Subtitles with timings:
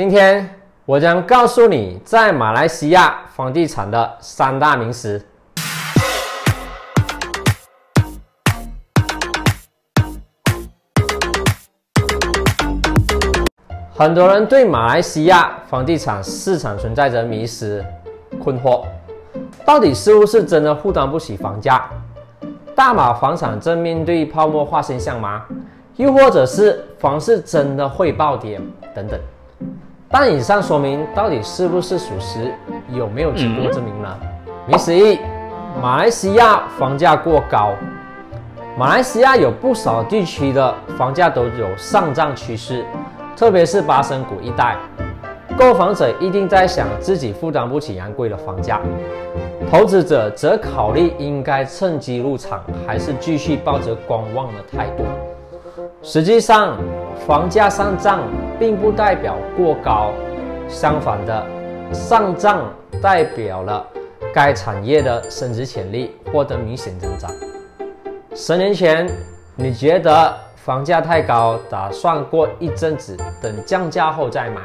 [0.00, 0.48] 今天
[0.86, 5.22] 我将告诉你，在马来西亚房地产的三大名词。
[13.94, 17.84] 很多人对马来西亚房地产市场存在着迷失、
[18.42, 18.86] 困惑，
[19.66, 21.84] 到底是不是真的负担不起房价？
[22.74, 25.44] 大马房产正面对泡沫化现象吗？
[25.96, 28.58] 又或者是房市真的会暴跌
[28.94, 29.20] 等等？
[30.12, 32.52] 但以上说明到底是不是属实，
[32.88, 34.08] 有没有经过证明呢？
[34.66, 35.20] 迷思一：
[35.80, 37.74] 马来西亚房价过高。
[38.76, 42.84] 马来西亚有不少地区的房价都有上涨趋势。
[43.36, 44.76] 特别是巴生谷一带，
[45.56, 48.80] 购房者一定在想自己负担不起昂贵的房价，
[49.70, 55.04] 投资者则考虑应该趁机入场，还是继续抱着观望的态度。
[56.02, 56.76] 实际上，
[57.26, 58.20] 房价上涨
[58.60, 60.12] 并不代表过高，
[60.68, 61.44] 相反的，
[61.92, 63.84] 上涨代表了
[64.32, 67.28] 该产业的升值潜力获得明显增长。
[68.34, 69.10] 十年前，
[69.56, 70.32] 你觉得？
[70.62, 74.60] 房价太高，打算过一阵子等降价后再买。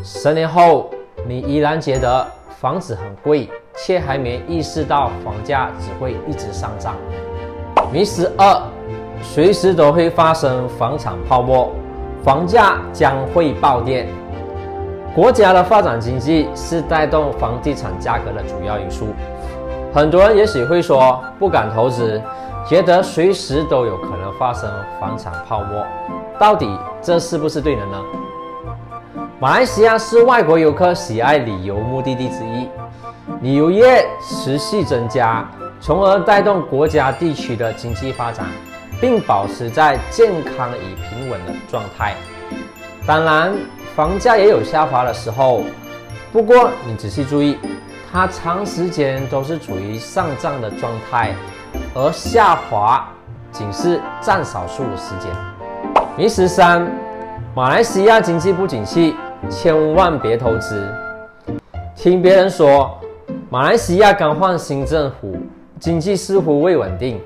[0.00, 0.88] 十年后，
[1.26, 2.24] 你依然觉得
[2.60, 6.94] 房子很贵，却还没意识到房价只会一直上涨。
[7.92, 8.62] 迷思二：
[9.20, 11.72] 随时都会发生房产泡沫，
[12.26, 14.04] 房价将会暴跌。
[15.14, 19.06] 国家的发展经济是带动房地产价格的主要因素。
[19.94, 22.20] 很多人也许会说不敢投资。
[22.68, 24.68] 觉得随时都有可能发生
[24.98, 25.86] 房产泡沫，
[26.36, 26.68] 到底
[27.00, 28.02] 这是不是对的呢？
[29.38, 32.68] 马来西亚是外国游客喜爱旅游目的地之一，
[33.40, 35.48] 旅游业持续增加，
[35.80, 38.46] 从而带动国家地区的经济发展，
[39.00, 42.14] 并保持在健康与平稳的状态。
[43.06, 43.54] 当然，
[43.94, 45.62] 房价也有下滑的时候，
[46.32, 47.58] 不过你仔细注意，
[48.12, 51.34] 它长时间都是处于上涨的状态。
[51.94, 53.06] 而下滑
[53.52, 55.30] 仅是占少数的时间。
[56.16, 56.90] 迷思三：
[57.54, 59.14] 马来西亚经济不景气，
[59.50, 60.90] 千万别投资。
[61.94, 62.98] 听别人说，
[63.50, 65.36] 马来西亚刚换新政府，
[65.78, 67.20] 经济似乎未稳定，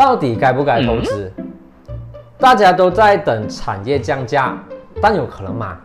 [0.00, 1.30] 到底该不该投资？
[2.38, 4.56] 大家都在等产业降价，
[4.98, 5.76] 但有可能吗？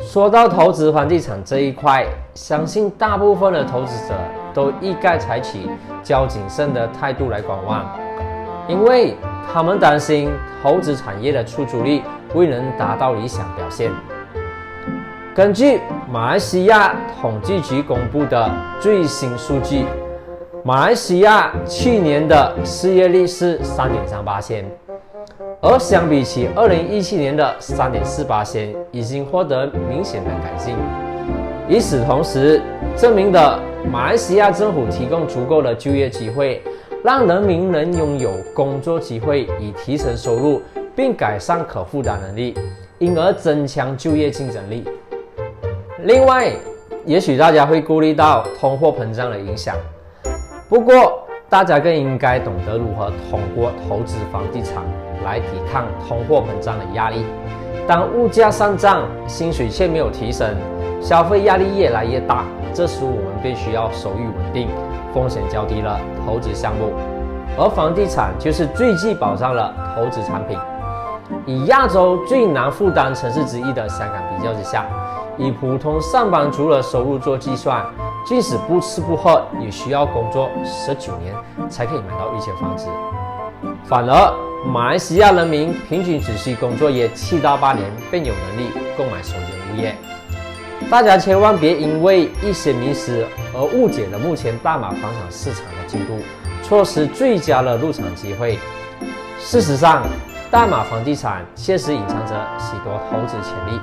[0.00, 2.04] 说到投资房地产这一块，
[2.34, 4.14] 相信大部分的投资者。
[4.52, 5.68] 都一概采取
[6.02, 7.86] 较谨慎的态度来观望，
[8.66, 9.14] 因为
[9.52, 12.02] 他们担心投资产业的出租率
[12.34, 13.92] 未能达到理想表现。
[15.32, 18.50] 根据马来西亚统计局公布的
[18.80, 19.84] 最新数据，
[20.68, 24.62] 马来西亚去年的失业率是三点三八千，
[25.62, 30.76] 而相比起二零一七年的三点四八千，已经获得明显的改进。
[31.70, 32.60] 与此同时，
[32.94, 33.58] 证明的
[33.90, 36.62] 马来西亚政府提供足够的就业机会，
[37.02, 40.60] 让人民能拥有工作机会，以提升收入，
[40.94, 42.54] 并改善可负担能力，
[42.98, 44.84] 因而增强就业竞争力。
[46.02, 46.52] 另外，
[47.06, 49.74] 也许大家会顾虑到通货膨胀的影响，
[50.68, 54.82] 不过大家更应该懂得如何通过投资房地产
[55.24, 57.24] 来抵抗通货膨胀的压力。
[57.86, 60.54] 当物价上涨，薪水却没有提升。
[61.00, 64.68] 消费压力越来越大，这时我们便需要收益稳定、
[65.14, 66.92] 风险较低的投资项目，
[67.56, 70.58] 而房地产就是最具保障的投资产品。
[71.46, 74.84] 以亚洲最难负担城市之一的香港比较之下，
[75.38, 77.82] 以普通上班族的收入做计算，
[78.28, 81.34] 即使不吃不喝，也需要工作十九年
[81.70, 82.86] 才可以买到一间房子。
[83.86, 84.34] 反而
[84.66, 89.94] 马来西亚人民平均只需工作约七到八年，便有能力购买首间物业。
[90.90, 96.18] 大家千万别因为一些迷失而误解了目前大马房产市场的进度，
[96.62, 98.58] 错失最佳的入场机会。
[99.38, 100.02] 事实上，
[100.50, 103.80] 大马房地产确实隐藏着许多投资潜力。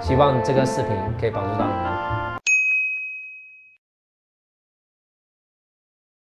[0.00, 0.90] 希望这个视频
[1.20, 1.97] 可以帮助到你们。